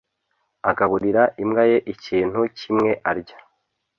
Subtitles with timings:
[0.69, 3.37] agaburira imbwa ye ikintu kimwe arya